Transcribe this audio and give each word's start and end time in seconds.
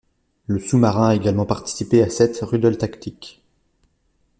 Le 0.47 0.57
sous-marin 0.59 1.09
a 1.09 1.13
également 1.13 1.45
participé 1.45 2.01
à 2.01 2.09
sept 2.09 2.39
rudeltaktik. 2.41 3.43